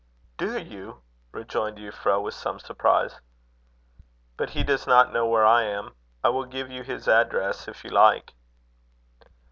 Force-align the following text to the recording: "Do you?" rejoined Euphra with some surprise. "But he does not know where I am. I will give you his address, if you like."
"Do 0.39 0.57
you?" 0.57 1.03
rejoined 1.31 1.77
Euphra 1.77 2.19
with 2.19 2.33
some 2.33 2.57
surprise. 2.59 3.19
"But 4.35 4.49
he 4.49 4.63
does 4.63 4.87
not 4.87 5.13
know 5.13 5.27
where 5.27 5.45
I 5.45 5.61
am. 5.61 5.93
I 6.23 6.29
will 6.29 6.45
give 6.45 6.71
you 6.71 6.81
his 6.81 7.07
address, 7.07 7.67
if 7.67 7.83
you 7.83 7.91
like." 7.91 8.33